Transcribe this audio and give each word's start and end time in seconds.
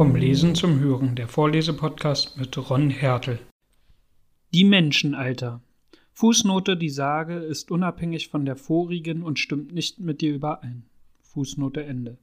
Vom 0.00 0.16
Lesen 0.16 0.54
zum 0.54 0.80
Hören, 0.80 1.14
der 1.14 1.28
Vorlesepodcast 1.28 2.38
mit 2.38 2.56
Ron 2.70 2.88
Hertel. 2.88 3.38
Die 4.54 4.64
Menschenalter. 4.64 5.60
Fußnote, 6.14 6.78
die 6.78 6.88
Sage 6.88 7.34
ist 7.34 7.70
unabhängig 7.70 8.28
von 8.28 8.46
der 8.46 8.56
vorigen 8.56 9.22
und 9.22 9.38
stimmt 9.38 9.74
nicht 9.74 10.00
mit 10.00 10.22
ihr 10.22 10.32
überein. 10.32 10.84
Fußnote 11.20 11.84
Ende. 11.84 12.16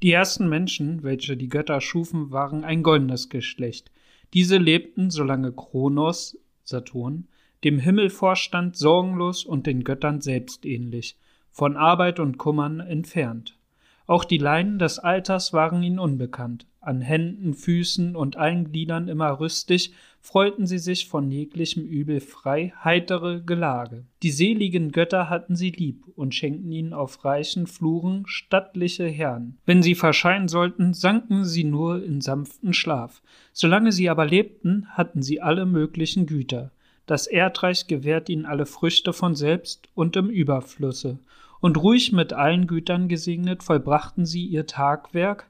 Die 0.00 0.12
ersten 0.12 0.48
Menschen, 0.48 1.02
welche 1.02 1.36
die 1.36 1.48
Götter 1.48 1.80
schufen, 1.80 2.30
waren 2.30 2.62
ein 2.62 2.84
goldenes 2.84 3.30
Geschlecht. 3.30 3.90
Diese 4.32 4.56
lebten, 4.56 5.10
solange 5.10 5.50
Kronos, 5.50 6.38
Saturn, 6.62 7.26
dem 7.64 7.80
Himmel 7.80 8.10
vorstand, 8.10 8.76
sorgenlos 8.76 9.44
und 9.44 9.66
den 9.66 9.82
Göttern 9.82 10.20
selbst 10.20 10.64
ähnlich, 10.64 11.16
von 11.50 11.76
Arbeit 11.76 12.20
und 12.20 12.38
Kummern 12.38 12.78
entfernt. 12.78 13.58
Auch 14.06 14.22
die 14.24 14.38
Leiden 14.38 14.78
des 14.78 15.00
Alters 15.00 15.52
waren 15.52 15.82
ihnen 15.82 15.98
unbekannt. 15.98 16.66
An 16.86 17.00
Händen, 17.00 17.54
Füßen 17.54 18.16
und 18.16 18.36
allen 18.36 18.70
Gliedern 18.70 19.08
immer 19.08 19.40
rüstig, 19.40 19.92
freuten 20.20 20.66
sie 20.66 20.78
sich 20.78 21.06
von 21.08 21.30
jeglichem 21.30 21.84
Übel 21.84 22.20
frei, 22.20 22.72
heitere 22.82 23.40
Gelage. 23.40 24.04
Die 24.22 24.30
seligen 24.30 24.90
Götter 24.90 25.28
hatten 25.28 25.56
sie 25.56 25.70
lieb 25.70 26.04
und 26.16 26.34
schenkten 26.34 26.72
ihnen 26.72 26.92
auf 26.92 27.24
reichen 27.24 27.66
Fluren 27.66 28.24
stattliche 28.26 29.06
Herren. 29.06 29.58
Wenn 29.66 29.82
sie 29.82 29.94
verscheinen 29.94 30.48
sollten, 30.48 30.94
sanken 30.94 31.44
sie 31.44 31.64
nur 31.64 32.02
in 32.02 32.20
sanften 32.20 32.72
Schlaf. 32.72 33.22
Solange 33.52 33.92
sie 33.92 34.08
aber 34.08 34.26
lebten, 34.26 34.86
hatten 34.90 35.22
sie 35.22 35.40
alle 35.40 35.66
möglichen 35.66 36.26
Güter. 36.26 36.72
Das 37.06 37.26
Erdreich 37.26 37.86
gewährt 37.86 38.28
ihnen 38.28 38.46
alle 38.46 38.64
Früchte 38.64 39.12
von 39.12 39.34
selbst 39.34 39.88
und 39.94 40.16
im 40.16 40.30
Überflusse 40.30 41.18
und 41.64 41.78
ruhig 41.78 42.12
mit 42.12 42.34
allen 42.34 42.66
Gütern 42.66 43.08
gesegnet 43.08 43.62
vollbrachten 43.62 44.26
sie 44.26 44.44
ihr 44.44 44.66
Tagwerk, 44.66 45.48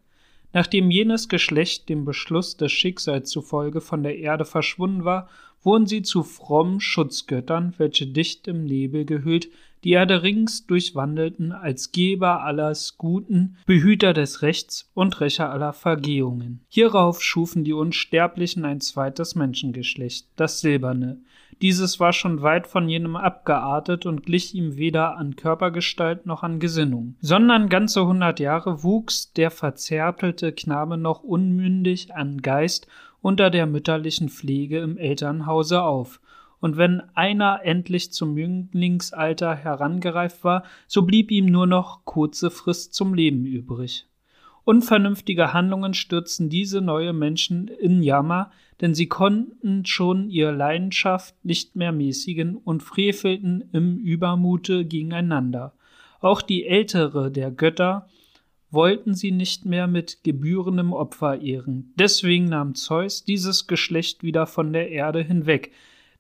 nachdem 0.55 0.91
jenes 0.91 1.29
Geschlecht 1.29 1.91
dem 1.91 2.07
Beschluss 2.07 2.57
des 2.57 2.73
Schicksals 2.73 3.29
zufolge 3.29 3.83
von 3.83 4.03
der 4.03 4.17
Erde 4.17 4.47
verschwunden 4.47 5.05
war, 5.05 5.29
wurden 5.65 5.87
sie 5.87 6.03
zu 6.03 6.23
frommen 6.23 6.81
Schutzgöttern, 6.81 7.75
welche 7.79 8.07
dicht 8.07 8.47
im 8.47 8.65
Nebel 8.65 9.05
gehüllt 9.05 9.49
die 9.85 9.91
Erde 9.91 10.23
rings 10.23 10.67
durchwandelten 10.67 11.53
als 11.53 11.93
Geber 11.93 12.43
alles 12.43 12.97
Guten, 12.97 13.59
Behüter 13.67 14.15
des 14.15 14.41
Rechts 14.41 14.91
und 14.95 15.21
Rächer 15.21 15.51
aller 15.51 15.75
Vergehungen. 15.75 16.61
Hierauf 16.69 17.23
schufen 17.23 17.65
die 17.65 17.75
Unsterblichen 17.75 18.65
ein 18.65 18.81
zweites 18.81 19.35
Menschengeschlecht, 19.35 20.27
das 20.37 20.61
Silberne. 20.61 21.19
Dieses 21.61 22.01
war 22.01 22.15
schon 22.15 22.43
weit 22.43 22.67
von 22.67 22.89
jenem 22.89 23.15
abgeartet 23.15 24.07
und 24.07 24.25
glich 24.25 24.55
ihm 24.55 24.77
weder 24.77 25.19
an 25.19 25.37
Körpergestalt 25.37 26.27
noch 26.27 26.43
an 26.43 26.61
Gesinnung, 26.61 27.17
sondern 27.21 27.69
ganze 27.69 28.07
hundert 28.07 28.41
Jahre 28.41 28.83
wuchs 28.83 29.33
der 29.35 29.51
verzärtelte 29.51 30.53
Knabe 30.53 30.97
noch 30.97 31.23
unmündig 31.23 32.15
an 32.15 32.41
Geist 32.41 32.89
unter 33.25 33.49
der 33.49 33.65
mütterlichen 33.65 34.29
Pflege 34.29 34.81
im 34.81 34.99
Elternhause 34.99 35.83
auf, 35.83 36.21
und 36.61 36.77
wenn 36.77 37.01
einer 37.15 37.61
endlich 37.65 38.13
zum 38.13 38.37
Jünglingsalter 38.37 39.55
herangereift 39.55 40.45
war, 40.45 40.63
so 40.87 41.03
blieb 41.07 41.31
ihm 41.31 41.47
nur 41.47 41.67
noch 41.67 42.05
kurze 42.05 42.51
Frist 42.51 42.93
zum 42.93 43.15
Leben 43.15 43.47
übrig. 43.47 44.07
Unvernünftige 44.65 45.55
Handlungen 45.55 45.95
stürzten 45.95 46.51
diese 46.51 46.83
neue 46.83 47.15
Menschen 47.15 47.69
in 47.69 48.03
Jammer, 48.03 48.51
denn 48.83 48.95
sie 48.95 49.07
konnten 49.07 49.87
schon 49.87 50.29
ihre 50.29 50.53
Leidenschaft 50.53 51.35
nicht 51.43 51.77
mehr 51.77 51.93
mäßigen 51.93 52.57
und 52.59 52.83
frevelten 52.83 53.65
im 53.73 53.97
Übermute 53.97 54.85
gegeneinander. 54.85 55.73
Auch 56.21 56.43
die 56.43 56.67
ältere 56.67 57.31
der 57.31 57.51
Götter 57.51 58.07
wollten 58.75 59.15
sie 59.15 59.31
nicht 59.31 59.65
mehr 59.65 59.87
mit 59.87 60.25
gebührendem 60.25 60.93
Opfer 60.93 61.41
ehren. 61.41 61.93
Deswegen 61.97 62.47
nahm 62.47 62.75
Zeus 62.75 63.25
dieses 63.25 63.67
Geschlecht 63.67 64.23
wieder 64.23 64.47
von 64.47 64.73
der 64.73 64.91
Erde 64.91 65.23
hinweg, 65.23 65.73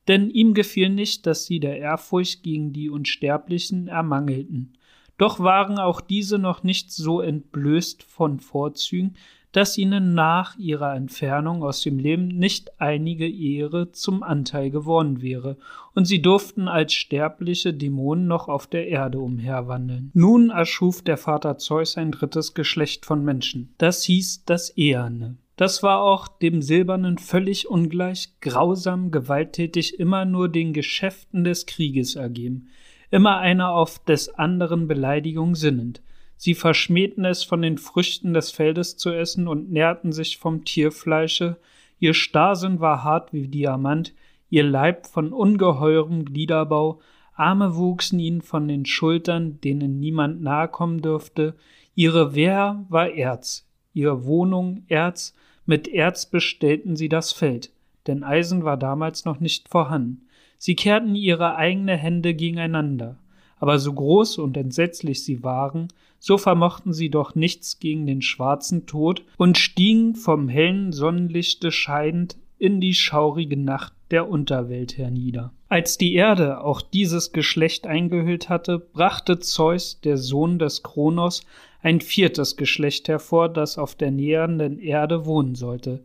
denn 0.08 0.30
ihm 0.30 0.54
gefiel 0.54 0.90
nicht, 0.90 1.26
dass 1.26 1.46
sie 1.46 1.60
der 1.60 1.78
Ehrfurcht 1.78 2.42
gegen 2.42 2.72
die 2.72 2.90
Unsterblichen 2.90 3.88
ermangelten. 3.88 4.72
Doch 5.18 5.40
waren 5.40 5.78
auch 5.78 6.00
diese 6.00 6.38
noch 6.38 6.62
nicht 6.62 6.92
so 6.92 7.20
entblößt 7.20 8.02
von 8.02 8.40
Vorzügen, 8.40 9.16
dass 9.54 9.78
ihnen 9.78 10.14
nach 10.14 10.58
ihrer 10.58 10.96
Entfernung 10.96 11.62
aus 11.62 11.80
dem 11.80 12.00
Leben 12.00 12.26
nicht 12.26 12.72
einige 12.80 13.30
Ehre 13.30 13.92
zum 13.92 14.24
Anteil 14.24 14.68
geworden 14.70 15.22
wäre, 15.22 15.56
und 15.94 16.06
sie 16.06 16.20
durften 16.20 16.66
als 16.66 16.92
sterbliche 16.92 17.72
Dämonen 17.72 18.26
noch 18.26 18.48
auf 18.48 18.66
der 18.66 18.88
Erde 18.88 19.20
umherwandeln. 19.20 20.10
Nun 20.12 20.50
erschuf 20.50 21.02
der 21.02 21.16
Vater 21.16 21.56
Zeus 21.56 21.96
ein 21.96 22.10
drittes 22.10 22.54
Geschlecht 22.54 23.06
von 23.06 23.24
Menschen. 23.24 23.72
Das 23.78 24.02
hieß 24.02 24.44
das 24.44 24.70
Eherne. 24.70 25.36
Das 25.54 25.84
war 25.84 26.02
auch 26.02 26.26
dem 26.26 26.60
Silbernen 26.60 27.16
völlig 27.16 27.68
ungleich, 27.70 28.30
grausam, 28.40 29.12
gewalttätig, 29.12 30.00
immer 30.00 30.24
nur 30.24 30.48
den 30.48 30.72
Geschäften 30.72 31.44
des 31.44 31.66
Krieges 31.66 32.16
ergeben, 32.16 32.70
immer 33.12 33.38
einer 33.38 33.70
auf 33.70 34.00
des 34.00 34.34
anderen 34.34 34.88
Beleidigung 34.88 35.54
sinnend. 35.54 36.02
Sie 36.36 36.54
verschmähten 36.54 37.24
es, 37.24 37.44
von 37.44 37.62
den 37.62 37.78
Früchten 37.78 38.34
des 38.34 38.50
Feldes 38.50 38.96
zu 38.96 39.10
essen 39.10 39.48
und 39.48 39.70
nährten 39.70 40.12
sich 40.12 40.38
vom 40.38 40.64
Tierfleische. 40.64 41.56
Ihr 41.98 42.14
Starrsinn 42.14 42.80
war 42.80 43.04
hart 43.04 43.32
wie 43.32 43.48
Diamant, 43.48 44.12
ihr 44.50 44.64
Leib 44.64 45.06
von 45.06 45.32
ungeheurem 45.32 46.24
Gliederbau, 46.24 47.00
Arme 47.34 47.74
wuchsen 47.74 48.20
ihnen 48.20 48.42
von 48.42 48.68
den 48.68 48.86
Schultern, 48.86 49.60
denen 49.60 49.98
niemand 49.98 50.40
nahe 50.42 50.68
kommen 50.68 51.02
dürfte, 51.02 51.56
ihre 51.94 52.34
Wehr 52.34 52.84
war 52.88 53.10
Erz, 53.10 53.66
ihre 53.92 54.24
Wohnung 54.24 54.84
Erz, 54.86 55.34
mit 55.66 55.88
Erz 55.88 56.26
bestellten 56.26 56.94
sie 56.94 57.08
das 57.08 57.32
Feld, 57.32 57.72
denn 58.06 58.22
Eisen 58.22 58.64
war 58.64 58.76
damals 58.76 59.24
noch 59.24 59.40
nicht 59.40 59.68
vorhanden. 59.68 60.26
Sie 60.58 60.76
kehrten 60.76 61.14
ihre 61.14 61.56
eigene 61.56 61.96
Hände 61.96 62.34
gegeneinander, 62.34 63.18
aber 63.64 63.78
so 63.78 63.94
groß 63.94 64.36
und 64.36 64.58
entsetzlich 64.58 65.24
sie 65.24 65.42
waren, 65.42 65.88
so 66.18 66.36
vermochten 66.36 66.92
sie 66.92 67.08
doch 67.08 67.34
nichts 67.34 67.78
gegen 67.78 68.04
den 68.04 68.20
schwarzen 68.20 68.84
Tod 68.84 69.24
und 69.38 69.56
stiegen 69.56 70.16
vom 70.16 70.50
hellen 70.50 70.92
Sonnenlichte 70.92 71.72
scheidend 71.72 72.36
in 72.58 72.82
die 72.82 72.92
schaurige 72.92 73.56
Nacht 73.56 73.94
der 74.10 74.28
Unterwelt 74.28 74.98
hernieder. 74.98 75.50
Als 75.70 75.96
die 75.96 76.12
Erde 76.12 76.60
auch 76.60 76.82
dieses 76.82 77.32
Geschlecht 77.32 77.86
eingehüllt 77.86 78.50
hatte, 78.50 78.78
brachte 78.78 79.38
Zeus, 79.38 79.98
der 80.02 80.18
Sohn 80.18 80.58
des 80.58 80.82
Kronos, 80.82 81.46
ein 81.80 82.02
viertes 82.02 82.58
Geschlecht 82.58 83.08
hervor, 83.08 83.48
das 83.48 83.78
auf 83.78 83.94
der 83.94 84.10
nähernden 84.10 84.78
Erde 84.78 85.24
wohnen 85.24 85.54
sollte. 85.54 86.02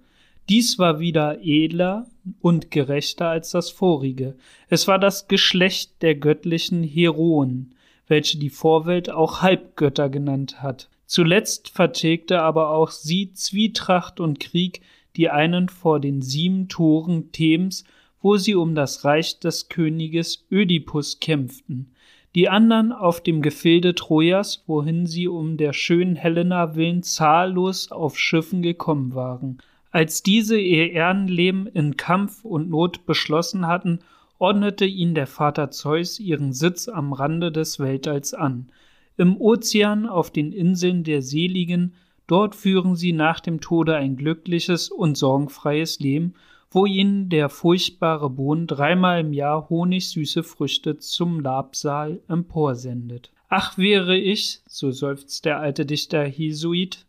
Dies 0.49 0.79
war 0.79 0.99
wieder 0.99 1.39
edler 1.43 2.07
und 2.41 2.71
gerechter 2.71 3.29
als 3.29 3.51
das 3.51 3.69
vorige. 3.69 4.35
Es 4.67 4.87
war 4.87 4.97
das 4.97 5.27
Geschlecht 5.27 6.01
der 6.01 6.15
göttlichen 6.15 6.83
Heroen, 6.83 7.75
welche 8.07 8.39
die 8.39 8.49
Vorwelt 8.49 9.11
auch 9.11 9.41
Halbgötter 9.41 10.09
genannt 10.09 10.61
hat. 10.61 10.89
Zuletzt 11.05 11.69
vertilgte 11.69 12.41
aber 12.41 12.71
auch 12.71 12.89
sie 12.89 13.31
Zwietracht 13.33 14.19
und 14.19 14.39
Krieg, 14.39 14.81
die 15.15 15.29
einen 15.29 15.69
vor 15.69 15.99
den 15.99 16.21
sieben 16.21 16.67
Toren 16.67 17.31
Thems, 17.31 17.83
wo 18.21 18.37
sie 18.37 18.55
um 18.55 18.75
das 18.75 19.05
Reich 19.05 19.39
des 19.39 19.69
Königes 19.69 20.45
Ödipus 20.51 21.19
kämpften 21.19 21.91
die 22.35 22.47
andern 22.47 22.91
auf 22.91 23.21
dem 23.21 23.41
Gefilde 23.41 23.95
Trojas, 23.95 24.63
wohin 24.67 25.07
sie 25.07 25.27
um 25.27 25.57
der 25.57 25.73
schönen 25.73 26.15
Helena 26.15 26.75
willen 26.75 27.01
zahllos 27.01 27.91
auf 27.91 28.19
Schiffen 28.19 28.61
gekommen 28.61 29.15
waren. 29.15 29.57
Als 29.91 30.23
diese 30.23 30.59
ihr 30.59 30.91
Ehrenleben 30.91 31.67
in 31.67 31.97
Kampf 31.97 32.45
und 32.45 32.69
Not 32.69 33.05
beschlossen 33.05 33.67
hatten, 33.67 33.99
ordnete 34.37 34.85
ihnen 34.85 35.15
der 35.15 35.27
Vater 35.27 35.71
Zeus 35.71 36.19
ihren 36.19 36.53
Sitz 36.53 36.87
am 36.87 37.13
Rande 37.13 37.51
des 37.51 37.79
Weltalls 37.79 38.33
an. 38.33 38.71
Im 39.17 39.39
Ozean 39.39 40.05
auf 40.05 40.31
den 40.31 40.51
Inseln 40.51 41.03
der 41.03 41.21
Seligen, 41.21 41.93
dort 42.27 42.55
führen 42.55 42.95
sie 42.95 43.11
nach 43.11 43.39
dem 43.39 43.59
Tode 43.59 43.95
ein 43.95 44.15
glückliches 44.15 44.89
und 44.89 45.17
sorgenfreies 45.17 45.99
Leben 45.99 46.35
wo 46.71 46.85
ihnen 46.85 47.29
der 47.29 47.49
furchtbare 47.49 48.29
Boden 48.29 48.67
dreimal 48.67 49.21
im 49.21 49.33
Jahr 49.33 49.69
honigsüße 49.69 50.43
Früchte 50.43 50.97
zum 50.97 51.39
Labsaal 51.39 52.21
emporsendet. 52.27 53.31
Ach 53.49 53.77
wäre 53.77 54.15
ich, 54.15 54.61
so 54.67 54.91
seufzt 54.91 55.45
der 55.45 55.59
alte 55.59 55.85
Dichter 55.85 56.23
Hisuit, 56.23 57.05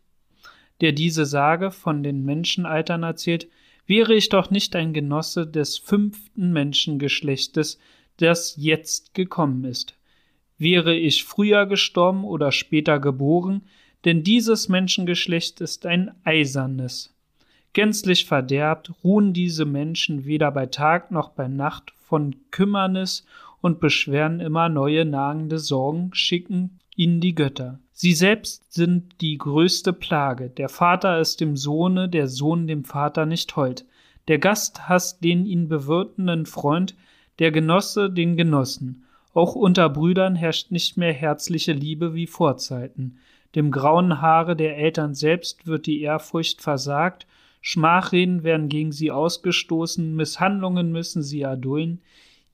der 0.81 0.91
diese 0.91 1.25
Sage 1.25 1.71
von 1.71 2.03
den 2.03 2.25
Menschenaltern 2.25 3.03
erzählt, 3.03 3.47
wäre 3.85 4.13
ich 4.15 4.29
doch 4.29 4.51
nicht 4.51 4.75
ein 4.75 4.93
Genosse 4.93 5.47
des 5.47 5.77
fünften 5.77 6.51
Menschengeschlechtes, 6.51 7.79
das 8.17 8.55
jetzt 8.57 9.13
gekommen 9.13 9.63
ist. 9.63 9.95
Wäre 10.57 10.95
ich 10.95 11.23
früher 11.23 11.65
gestorben 11.65 12.23
oder 12.23 12.51
später 12.51 12.99
geboren, 12.99 13.63
denn 14.05 14.23
dieses 14.23 14.69
Menschengeschlecht 14.69 15.61
ist 15.61 15.85
ein 15.85 16.11
eisernes. 16.23 17.15
Gänzlich 17.73 18.25
verderbt 18.25 18.91
ruhen 19.03 19.33
diese 19.33 19.65
Menschen 19.65 20.25
weder 20.25 20.51
bei 20.51 20.65
Tag 20.65 21.11
noch 21.11 21.29
bei 21.29 21.47
Nacht 21.47 21.93
von 21.99 22.35
Kümmernis 22.51 23.25
und 23.61 23.79
beschweren 23.79 24.39
immer 24.39 24.69
neue 24.69 25.05
nagende 25.05 25.59
Sorgen, 25.59 26.09
schicken 26.13 26.80
ihnen 26.95 27.21
die 27.21 27.35
Götter. 27.35 27.79
Sie 27.93 28.13
selbst 28.13 28.73
sind 28.73 29.21
die 29.21 29.37
größte 29.37 29.93
Plage. 29.93 30.49
Der 30.49 30.69
Vater 30.69 31.19
ist 31.19 31.41
dem 31.41 31.55
Sohne, 31.55 32.09
der 32.09 32.27
Sohn 32.27 32.67
dem 32.67 32.83
Vater 32.83 33.25
nicht 33.25 33.55
hold. 33.55 33.85
Der 34.27 34.39
Gast 34.39 34.87
hasst 34.87 35.23
den 35.23 35.45
ihn 35.45 35.67
bewirtenden 35.67 36.45
Freund, 36.45 36.95
der 37.39 37.51
Genosse 37.51 38.09
den 38.09 38.37
Genossen. 38.37 39.03
Auch 39.33 39.55
unter 39.55 39.89
Brüdern 39.89 40.35
herrscht 40.35 40.71
nicht 40.71 40.97
mehr 40.97 41.13
herzliche 41.13 41.73
Liebe 41.73 42.13
wie 42.13 42.27
Vorzeiten. 42.27 43.17
Dem 43.55 43.71
grauen 43.71 44.21
Haare 44.21 44.55
der 44.55 44.77
Eltern 44.77 45.13
selbst 45.13 45.67
wird 45.67 45.85
die 45.85 46.01
Ehrfurcht 46.01 46.61
versagt, 46.61 47.27
Schmachreden 47.61 48.43
werden 48.43 48.69
gegen 48.69 48.91
sie 48.91 49.11
ausgestoßen, 49.11 50.15
Misshandlungen 50.15 50.91
müssen 50.91 51.21
sie 51.21 51.41
erdulden. 51.41 52.01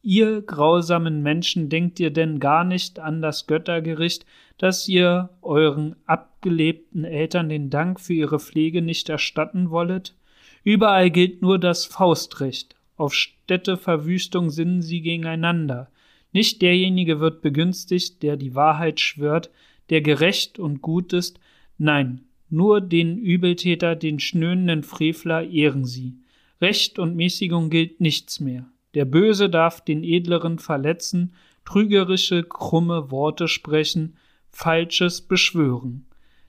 Ihr 0.02 0.42
grausamen 0.42 1.22
Menschen 1.22 1.70
denkt 1.70 2.00
ihr 2.00 2.12
denn 2.12 2.40
gar 2.40 2.64
nicht 2.64 3.00
an 3.00 3.22
das 3.22 3.48
Göttergericht, 3.48 4.26
dass 4.58 4.88
ihr 4.88 5.30
euren 5.42 5.96
abgelebten 6.06 7.04
Eltern 7.04 7.50
den 7.50 7.70
Dank 7.70 8.00
für 8.00 8.14
ihre 8.14 8.40
Pflege 8.40 8.82
nicht 8.82 9.10
erstatten 9.10 9.70
wollet? 9.70 10.16
Überall 10.64 11.10
gilt 11.12 11.42
nur 11.42 11.60
das 11.60 11.86
Faustrecht. 11.86 12.76
Auf 12.96 13.14
Städteverwüstung 13.14 14.50
sinnen 14.50 14.82
sie 14.82 15.02
gegeneinander. 15.02 15.90
Nicht 16.32 16.62
derjenige 16.62 17.20
wird 17.20 17.42
begünstigt, 17.42 18.24
der 18.24 18.38
die 18.38 18.56
Wahrheit 18.56 19.00
schwört, 19.00 19.50
der 19.90 20.02
gerecht 20.02 20.60
und 20.60 20.82
gut 20.82 21.14
ist, 21.14 21.40
nein, 21.78 22.22
nur 22.50 22.82
den 22.82 23.18
Übeltäter, 23.18 23.96
den 23.96 24.20
schnöhenden 24.20 24.84
Frevler 24.84 25.44
ehren 25.44 25.86
sie. 25.86 26.16
Recht 26.62 26.98
und 26.98 27.16
Mäßigung 27.16 27.70
gilt 27.70 28.02
nichts 28.02 28.40
mehr. 28.40 28.70
Der 28.94 29.06
Böse 29.06 29.50
darf 29.50 29.81
den 29.81 30.04
Edleren 30.04 30.60
verletzen, 30.60 31.34
trügerische, 31.66 32.44
krumme 32.44 33.12
Worte 33.12 33.48
sprechen, 33.48 34.18
Falsches 34.50 35.22
beschwören. 35.22 36.06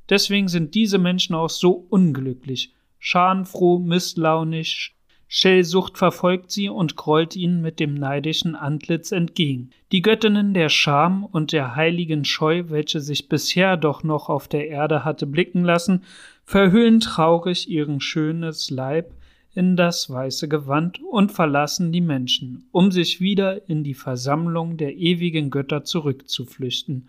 Deswegen 0.09 0.49
sind 0.49 0.75
diese 0.75 0.99
Menschen 0.99 1.35
auch 1.35 1.51
so 1.51 1.87
unglücklich, 1.91 2.73
schadenfroh, 2.99 3.79
misslaunig, 3.79 4.95
Schellsucht 5.31 5.99
verfolgt 5.99 6.51
sie 6.51 6.71
und 6.71 6.97
grollt 6.97 7.37
ihnen 7.37 7.61
mit 7.61 7.81
dem 7.81 7.93
neidischen 7.93 8.57
Antlitz 8.57 9.13
entgegen. 9.13 9.71
Die 9.93 10.01
Göttinnen 10.01 10.55
der 10.55 10.71
Scham 10.71 11.23
und 11.23 11.53
der 11.53 11.77
heiligen 11.77 12.25
Scheu, 12.25 12.65
welche 12.69 13.01
sich 13.01 13.29
bisher 13.29 13.77
doch 13.77 14.03
noch 14.03 14.31
auf 14.31 14.49
der 14.49 14.69
Erde 14.69 15.05
hatte 15.05 15.27
blicken 15.27 15.65
lassen, 15.65 16.05
verhüllen 16.45 17.01
traurig 17.01 17.69
ihren 17.69 18.01
schönes 18.01 18.71
Leib 18.71 19.13
in 19.55 19.77
das 19.77 20.11
weiße 20.11 20.49
Gewand 20.49 21.01
und 21.03 21.33
verlassen 21.33 21.93
die 21.93 22.01
Menschen, 22.01 22.69
um 22.71 22.91
sich 22.93 23.21
wieder 23.21 23.69
in 23.69 23.83
die 23.85 23.95
Versammlung 23.95 24.77
der 24.77 24.97
ewigen 24.97 25.51
Götter 25.51 25.85
zurückzuflüchten. 25.85 27.09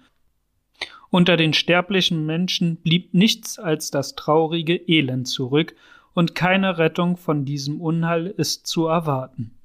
Unter 1.10 1.38
den 1.38 1.54
sterblichen 1.54 2.26
Menschen 2.26 2.78
blieb 2.78 3.14
nichts 3.14 3.60
als 3.60 3.92
das 3.92 4.16
traurige 4.16 4.76
Elend 4.76 5.28
zurück, 5.28 5.76
und 6.14 6.36
keine 6.36 6.78
Rettung 6.78 7.18
von 7.18 7.46
diesem 7.46 7.80
Unheil 7.80 8.28
ist 8.28 8.68
zu 8.68 8.88
erwarten. 8.88 9.59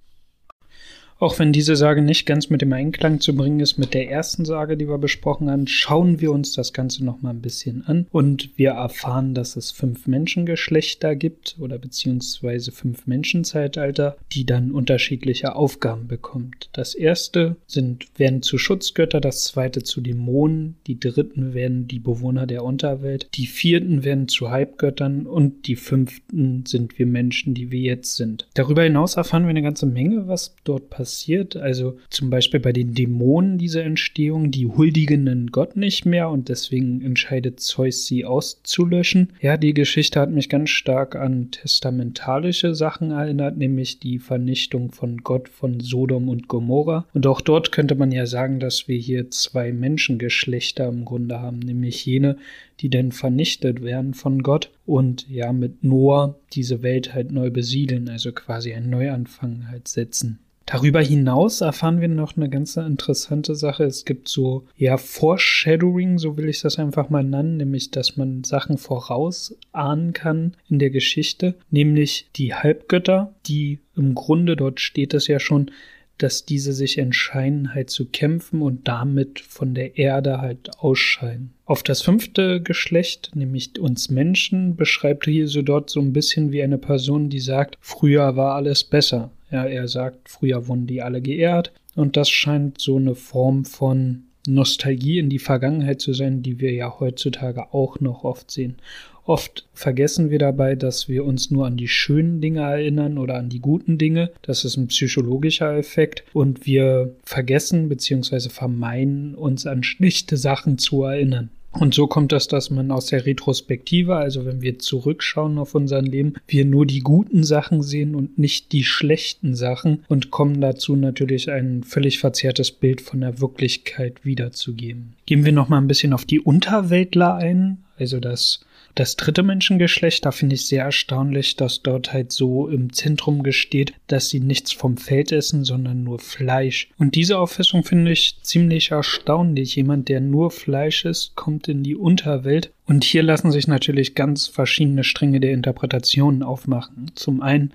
Auch 1.18 1.38
wenn 1.38 1.52
diese 1.52 1.76
Sage 1.76 2.02
nicht 2.02 2.26
ganz 2.26 2.50
mit 2.50 2.60
dem 2.60 2.72
Einklang 2.72 3.20
zu 3.20 3.36
bringen 3.36 3.60
ist 3.60 3.78
mit 3.78 3.94
der 3.94 4.10
ersten 4.10 4.44
Sage, 4.44 4.76
die 4.76 4.88
wir 4.88 4.98
besprochen 4.98 5.48
haben, 5.48 5.66
schauen 5.66 6.20
wir 6.20 6.32
uns 6.32 6.54
das 6.54 6.72
Ganze 6.72 7.04
noch 7.04 7.22
mal 7.22 7.30
ein 7.30 7.40
bisschen 7.40 7.86
an 7.86 8.06
und 8.10 8.50
wir 8.56 8.72
erfahren, 8.72 9.32
dass 9.32 9.56
es 9.56 9.70
fünf 9.70 10.06
Menschengeschlechter 10.06 11.14
gibt 11.14 11.56
oder 11.60 11.78
beziehungsweise 11.78 12.72
fünf 12.72 13.06
Menschenzeitalter, 13.06 14.16
die 14.32 14.44
dann 14.44 14.72
unterschiedliche 14.72 15.54
Aufgaben 15.54 16.08
bekommt. 16.08 16.68
Das 16.72 16.94
erste 16.94 17.56
sind, 17.66 18.06
werden 18.18 18.42
zu 18.42 18.58
Schutzgötter, 18.58 19.20
das 19.20 19.44
zweite 19.44 19.84
zu 19.84 20.00
Dämonen, 20.00 20.76
die 20.86 20.98
dritten 20.98 21.54
werden 21.54 21.86
die 21.86 22.00
Bewohner 22.00 22.46
der 22.46 22.64
Unterwelt, 22.64 23.28
die 23.34 23.46
vierten 23.46 24.04
werden 24.04 24.26
zu 24.26 24.50
Halbgöttern 24.50 25.26
und 25.26 25.68
die 25.68 25.76
fünften 25.76 26.66
sind 26.66 26.98
wir 26.98 27.06
Menschen, 27.06 27.54
die 27.54 27.70
wir 27.70 27.80
jetzt 27.80 28.16
sind. 28.16 28.48
Darüber 28.54 28.82
hinaus 28.82 29.16
erfahren 29.16 29.44
wir 29.44 29.50
eine 29.50 29.62
ganze 29.62 29.86
Menge, 29.86 30.26
was 30.26 30.56
dort 30.64 30.90
passiert 30.90 31.03
passiert. 31.04 31.54
Also 31.54 31.98
zum 32.08 32.30
Beispiel 32.30 32.60
bei 32.60 32.72
den 32.72 32.94
Dämonen 32.94 33.58
diese 33.58 33.82
Entstehung, 33.82 34.50
die 34.50 34.66
huldigen 34.66 35.26
den 35.26 35.48
Gott 35.48 35.76
nicht 35.76 36.06
mehr 36.06 36.30
und 36.30 36.48
deswegen 36.48 37.02
entscheidet 37.02 37.60
Zeus, 37.60 38.06
sie 38.06 38.24
auszulöschen. 38.24 39.34
Ja, 39.42 39.58
die 39.58 39.74
Geschichte 39.74 40.18
hat 40.18 40.30
mich 40.30 40.48
ganz 40.48 40.70
stark 40.70 41.14
an 41.14 41.50
testamentalische 41.50 42.74
Sachen 42.74 43.10
erinnert, 43.10 43.58
nämlich 43.58 43.98
die 43.98 44.18
Vernichtung 44.18 44.92
von 44.92 45.18
Gott 45.18 45.50
von 45.50 45.80
Sodom 45.80 46.30
und 46.30 46.48
Gomorra. 46.48 47.06
Und 47.12 47.26
auch 47.26 47.42
dort 47.42 47.70
könnte 47.70 47.96
man 47.96 48.10
ja 48.10 48.24
sagen, 48.24 48.58
dass 48.58 48.88
wir 48.88 48.96
hier 48.96 49.30
zwei 49.30 49.72
Menschengeschlechter 49.72 50.88
im 50.88 51.04
Grunde 51.04 51.38
haben, 51.38 51.58
nämlich 51.58 52.06
jene, 52.06 52.38
die 52.80 52.88
denn 52.88 53.12
vernichtet 53.12 53.82
werden 53.82 54.14
von 54.14 54.42
Gott 54.42 54.70
und 54.86 55.28
ja 55.28 55.52
mit 55.52 55.84
Noah 55.84 56.38
diese 56.54 56.82
Welt 56.82 57.12
halt 57.12 57.30
neu 57.30 57.50
besiedeln, 57.50 58.08
also 58.08 58.32
quasi 58.32 58.72
einen 58.72 58.88
Neuanfang 58.88 59.68
halt 59.68 59.86
setzen. 59.86 60.38
Darüber 60.66 61.02
hinaus 61.02 61.60
erfahren 61.60 62.00
wir 62.00 62.08
noch 62.08 62.36
eine 62.36 62.48
ganz 62.48 62.76
interessante 62.76 63.54
Sache. 63.54 63.84
Es 63.84 64.04
gibt 64.04 64.28
so, 64.28 64.64
ja, 64.76 64.96
Foreshadowing, 64.96 66.18
so 66.18 66.36
will 66.36 66.48
ich 66.48 66.62
das 66.62 66.78
einfach 66.78 67.10
mal 67.10 67.22
nennen, 67.22 67.58
nämlich, 67.58 67.90
dass 67.90 68.16
man 68.16 68.44
Sachen 68.44 68.78
vorausahnen 68.78 70.14
kann 70.14 70.56
in 70.70 70.78
der 70.78 70.90
Geschichte, 70.90 71.54
nämlich 71.70 72.28
die 72.36 72.54
Halbgötter, 72.54 73.34
die 73.46 73.80
im 73.94 74.14
Grunde, 74.14 74.56
dort 74.56 74.80
steht 74.80 75.12
es 75.12 75.26
ja 75.26 75.38
schon, 75.38 75.70
dass 76.18 76.44
diese 76.44 76.72
sich 76.72 76.98
entscheiden, 76.98 77.74
halt 77.74 77.90
zu 77.90 78.06
kämpfen 78.06 78.62
und 78.62 78.86
damit 78.86 79.40
von 79.40 79.74
der 79.74 79.98
Erde 79.98 80.40
halt 80.40 80.70
ausscheiden. 80.78 81.52
Auf 81.66 81.82
das 81.82 82.02
fünfte 82.02 82.60
Geschlecht, 82.62 83.32
nämlich 83.34 83.78
uns 83.80 84.10
Menschen, 84.10 84.76
beschreibt 84.76 85.26
Jesu 85.26 85.62
dort 85.62 85.90
so 85.90 86.00
ein 86.00 86.12
bisschen 86.12 86.52
wie 86.52 86.62
eine 86.62 86.78
Person, 86.78 87.30
die 87.30 87.40
sagt, 87.40 87.76
früher 87.80 88.36
war 88.36 88.54
alles 88.54 88.84
besser. 88.84 89.30
Ja, 89.54 89.66
er 89.66 89.86
sagt, 89.86 90.28
früher 90.28 90.66
wurden 90.66 90.88
die 90.88 91.00
alle 91.00 91.22
geehrt 91.22 91.70
und 91.94 92.16
das 92.16 92.28
scheint 92.28 92.80
so 92.80 92.96
eine 92.96 93.14
Form 93.14 93.64
von 93.64 94.24
Nostalgie 94.48 95.20
in 95.20 95.30
die 95.30 95.38
Vergangenheit 95.38 96.00
zu 96.00 96.12
sein, 96.12 96.42
die 96.42 96.58
wir 96.58 96.72
ja 96.72 96.98
heutzutage 96.98 97.72
auch 97.72 98.00
noch 98.00 98.24
oft 98.24 98.50
sehen. 98.50 98.74
Oft 99.22 99.64
vergessen 99.72 100.30
wir 100.30 100.40
dabei, 100.40 100.74
dass 100.74 101.08
wir 101.08 101.24
uns 101.24 101.52
nur 101.52 101.68
an 101.68 101.76
die 101.76 101.86
schönen 101.86 102.40
Dinge 102.40 102.62
erinnern 102.62 103.16
oder 103.16 103.36
an 103.36 103.48
die 103.48 103.60
guten 103.60 103.96
Dinge. 103.96 104.32
Das 104.42 104.64
ist 104.64 104.76
ein 104.76 104.88
psychologischer 104.88 105.76
Effekt. 105.76 106.24
Und 106.32 106.66
wir 106.66 107.14
vergessen 107.22 107.88
bzw. 107.88 108.48
vermeiden, 108.48 109.36
uns 109.36 109.66
an 109.66 109.84
schlichte 109.84 110.36
Sachen 110.36 110.78
zu 110.78 111.04
erinnern. 111.04 111.50
Und 111.78 111.92
so 111.92 112.06
kommt 112.06 112.32
es, 112.32 112.46
dass 112.46 112.70
man 112.70 112.90
aus 112.90 113.06
der 113.06 113.26
Retrospektive, 113.26 114.16
also 114.16 114.46
wenn 114.46 114.62
wir 114.62 114.78
zurückschauen 114.78 115.58
auf 115.58 115.74
unser 115.74 116.00
Leben, 116.00 116.34
wir 116.46 116.64
nur 116.64 116.86
die 116.86 117.00
guten 117.00 117.42
Sachen 117.42 117.82
sehen 117.82 118.14
und 118.14 118.38
nicht 118.38 118.72
die 118.72 118.84
schlechten 118.84 119.54
Sachen 119.54 120.04
und 120.08 120.30
kommen 120.30 120.60
dazu 120.60 120.94
natürlich 120.94 121.50
ein 121.50 121.82
völlig 121.82 122.20
verzerrtes 122.20 122.70
Bild 122.70 123.00
von 123.00 123.20
der 123.20 123.40
Wirklichkeit 123.40 124.24
wiederzugeben. 124.24 125.14
Gehen 125.26 125.44
wir 125.44 125.52
noch 125.52 125.68
mal 125.68 125.78
ein 125.78 125.88
bisschen 125.88 126.12
auf 126.12 126.24
die 126.24 126.40
Unterweltler 126.40 127.34
ein, 127.34 127.78
also 127.98 128.20
das 128.20 128.60
das 128.94 129.16
dritte 129.16 129.42
Menschengeschlecht, 129.42 130.24
da 130.24 130.30
finde 130.30 130.54
ich 130.54 130.66
sehr 130.66 130.84
erstaunlich, 130.84 131.56
dass 131.56 131.82
dort 131.82 132.12
halt 132.12 132.32
so 132.32 132.68
im 132.68 132.92
Zentrum 132.92 133.42
gesteht, 133.42 133.92
dass 134.06 134.28
sie 134.28 134.40
nichts 134.40 134.72
vom 134.72 134.96
Feld 134.96 135.32
essen, 135.32 135.64
sondern 135.64 136.04
nur 136.04 136.18
Fleisch. 136.18 136.88
Und 136.98 137.14
diese 137.14 137.38
Auffassung 137.38 137.82
finde 137.82 138.12
ich 138.12 138.38
ziemlich 138.42 138.92
erstaunlich. 138.92 139.76
Jemand, 139.76 140.08
der 140.08 140.20
nur 140.20 140.50
Fleisch 140.50 141.04
isst, 141.04 141.34
kommt 141.34 141.68
in 141.68 141.82
die 141.82 141.96
Unterwelt. 141.96 142.70
Und 142.86 143.04
hier 143.04 143.22
lassen 143.22 143.50
sich 143.50 143.66
natürlich 143.66 144.14
ganz 144.14 144.46
verschiedene 144.46 145.04
Stränge 145.04 145.40
der 145.40 145.52
Interpretationen 145.52 146.42
aufmachen. 146.42 147.10
Zum 147.14 147.42
einen 147.42 147.72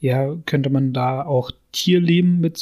ja, 0.00 0.34
könnte 0.46 0.70
man 0.70 0.92
da 0.92 1.24
auch 1.24 1.50
Tierleben 1.72 2.40
mit 2.40 2.56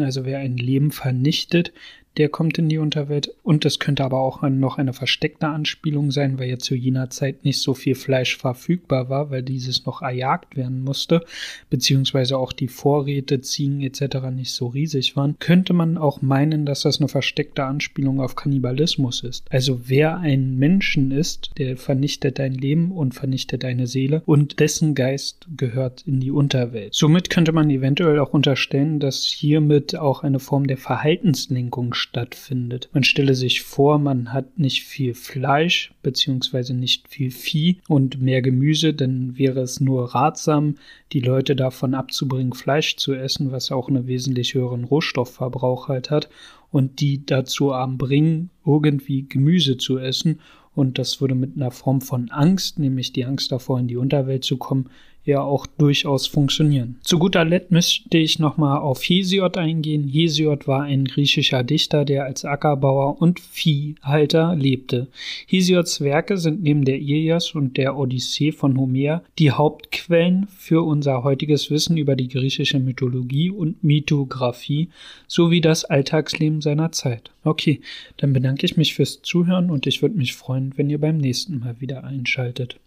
also 0.00 0.24
wer 0.24 0.38
ein 0.38 0.56
Leben 0.56 0.90
vernichtet, 0.90 1.72
der 2.16 2.28
kommt 2.28 2.58
in 2.58 2.68
die 2.68 2.78
Unterwelt. 2.78 3.34
Und 3.42 3.64
es 3.64 3.78
könnte 3.78 4.04
aber 4.04 4.20
auch 4.20 4.42
noch 4.42 4.78
eine 4.78 4.92
versteckte 4.92 5.48
Anspielung 5.48 6.10
sein, 6.10 6.38
weil 6.38 6.48
ja 6.48 6.58
zu 6.58 6.74
jener 6.74 7.10
Zeit 7.10 7.44
nicht 7.44 7.60
so 7.60 7.74
viel 7.74 7.94
Fleisch 7.94 8.36
verfügbar 8.36 9.08
war, 9.08 9.30
weil 9.30 9.42
dieses 9.42 9.84
noch 9.86 10.02
erjagt 10.02 10.56
werden 10.56 10.82
musste, 10.82 11.24
beziehungsweise 11.70 12.38
auch 12.38 12.52
die 12.52 12.68
Vorräte, 12.68 13.40
Ziegen 13.40 13.80
etc. 13.80 14.30
nicht 14.32 14.52
so 14.52 14.68
riesig 14.68 15.16
waren, 15.16 15.36
könnte 15.38 15.72
man 15.72 15.98
auch 15.98 16.22
meinen, 16.22 16.66
dass 16.66 16.82
das 16.82 17.00
eine 17.00 17.08
versteckte 17.08 17.64
Anspielung 17.64 18.20
auf 18.20 18.36
Kannibalismus 18.36 19.22
ist. 19.22 19.44
Also 19.50 19.82
wer 19.88 20.18
ein 20.18 20.56
Menschen 20.56 21.10
ist, 21.10 21.50
der 21.58 21.76
vernichtet 21.76 22.38
dein 22.38 22.54
Leben 22.54 22.92
und 22.92 23.14
vernichtet 23.14 23.64
deine 23.64 23.86
Seele 23.86 24.22
und 24.26 24.60
dessen 24.60 24.94
Geist 24.94 25.46
gehört 25.56 26.02
in 26.06 26.20
die 26.20 26.30
Unterwelt. 26.30 26.94
Somit 26.94 27.30
könnte 27.30 27.52
man 27.52 27.70
eventuell 27.70 28.18
auch 28.18 28.32
unterstellen, 28.32 29.00
dass 29.00 29.24
hiermit 29.24 29.96
auch 29.96 30.22
eine 30.22 30.38
Form 30.38 30.66
der 30.66 30.76
Verhaltenslenkung 30.76 31.94
stattfindet. 32.04 32.90
Man 32.92 33.02
stelle 33.02 33.34
sich 33.34 33.62
vor, 33.62 33.98
man 33.98 34.32
hat 34.32 34.58
nicht 34.58 34.84
viel 34.84 35.14
Fleisch 35.14 35.92
beziehungsweise 36.02 36.74
nicht 36.74 37.08
viel 37.08 37.30
Vieh 37.30 37.78
und 37.88 38.20
mehr 38.20 38.42
Gemüse, 38.42 38.92
dann 38.92 39.38
wäre 39.38 39.60
es 39.60 39.80
nur 39.80 40.14
ratsam, 40.14 40.76
die 41.12 41.20
Leute 41.20 41.56
davon 41.56 41.94
abzubringen, 41.94 42.52
Fleisch 42.52 42.96
zu 42.96 43.14
essen, 43.14 43.52
was 43.52 43.72
auch 43.72 43.88
einen 43.88 44.06
wesentlich 44.06 44.54
höheren 44.54 44.84
Rohstoffverbrauch 44.84 45.88
halt 45.88 46.10
hat 46.10 46.28
und 46.70 47.00
die 47.00 47.24
dazu 47.24 47.72
bringen, 47.96 48.50
irgendwie 48.66 49.26
Gemüse 49.26 49.78
zu 49.78 49.98
essen. 49.98 50.40
Und 50.74 50.98
das 50.98 51.20
würde 51.20 51.34
mit 51.34 51.56
einer 51.56 51.70
Form 51.70 52.00
von 52.00 52.30
Angst, 52.30 52.78
nämlich 52.78 53.12
die 53.12 53.24
Angst 53.24 53.50
davor, 53.50 53.78
in 53.80 53.88
die 53.88 53.96
Unterwelt 53.96 54.44
zu 54.44 54.56
kommen, 54.56 54.90
ja 55.24 55.40
auch 55.40 55.66
durchaus 55.66 56.26
funktionieren. 56.26 56.96
Zu 57.02 57.18
guter 57.18 57.44
Letzt 57.44 57.70
möchte 57.70 58.18
ich 58.18 58.38
nochmal 58.38 58.78
auf 58.78 59.02
Hesiod 59.02 59.56
eingehen. 59.56 60.08
Hesiod 60.08 60.66
war 60.66 60.82
ein 60.82 61.04
griechischer 61.04 61.62
Dichter, 61.62 62.04
der 62.04 62.24
als 62.24 62.44
Ackerbauer 62.44 63.20
und 63.20 63.40
Viehhalter 63.40 64.54
lebte. 64.54 65.08
Hesiods 65.46 66.00
Werke 66.00 66.36
sind 66.36 66.62
neben 66.62 66.84
der 66.84 66.98
Ilias 66.98 67.54
und 67.54 67.76
der 67.76 67.96
Odyssee 67.96 68.52
von 68.52 68.76
Homer 68.78 69.22
die 69.38 69.50
Hauptquellen 69.50 70.46
für 70.48 70.82
unser 70.82 71.24
heutiges 71.24 71.70
Wissen 71.70 71.96
über 71.96 72.16
die 72.16 72.28
griechische 72.28 72.78
Mythologie 72.78 73.50
und 73.50 73.82
Mythographie 73.82 74.88
sowie 75.26 75.60
das 75.60 75.84
Alltagsleben 75.84 76.60
seiner 76.60 76.92
Zeit. 76.92 77.30
Okay, 77.44 77.80
dann 78.16 78.32
bedanke 78.32 78.66
ich 78.66 78.76
mich 78.76 78.94
fürs 78.94 79.22
Zuhören 79.22 79.70
und 79.70 79.86
ich 79.86 80.02
würde 80.02 80.16
mich 80.16 80.34
freuen, 80.34 80.72
wenn 80.76 80.90
ihr 80.90 81.00
beim 81.00 81.18
nächsten 81.18 81.60
Mal 81.60 81.80
wieder 81.80 82.04
einschaltet. 82.04 82.78